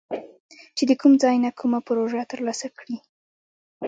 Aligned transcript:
چې 0.77 0.83
د 0.89 0.91
کوم 1.01 1.13
ځای 1.23 1.35
نه 1.45 1.49
کومه 1.59 1.79
پروژه 1.87 2.21
تر 2.31 2.39
لاسه 2.47 2.67
کړي 2.77 2.97